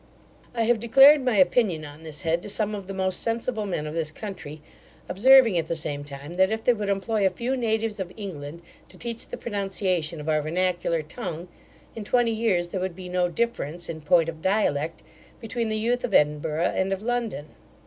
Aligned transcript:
I 0.55 0.63
have 0.63 0.79
declared 0.79 1.23
my 1.23 1.35
opinion 1.37 1.85
on 1.85 2.01
this 2.01 2.23
head 2.23 2.41
to 2.41 2.49
some 2.49 2.73
of 2.73 2.87
the 2.87 2.93
most 2.95 3.21
sensible 3.21 3.67
men 3.67 3.85
of 3.85 3.93
this 3.93 4.09
country, 4.11 4.59
observing, 5.07 5.59
at 5.59 5.67
the 5.67 5.75
same 5.75 6.03
time, 6.03 6.37
that 6.37 6.49
if 6.51 6.63
they 6.63 6.73
would 6.73 6.89
employ 6.89 7.23
a 7.23 7.29
few 7.29 7.55
natives 7.55 7.99
of 7.99 8.11
England 8.17 8.63
to 8.87 8.97
teach 8.97 9.27
the 9.27 9.37
pronunciation 9.37 10.19
of 10.19 10.27
our 10.27 10.41
vernacular 10.41 11.03
tongue, 11.03 11.49
in 11.95 12.03
twenty 12.03 12.31
years 12.33 12.69
there 12.69 12.81
would 12.81 12.95
be 12.95 13.09
no 13.09 13.29
difference, 13.29 13.89
in 13.89 14.01
point 14.01 14.27
of 14.27 14.41
dialect, 14.41 15.03
between 15.39 15.69
the 15.69 15.77
youth 15.77 16.03
of 16.03 16.15
Edinburgh 16.15 16.71
and 16.73 16.91
of 16.91 17.03
London. 17.03 17.49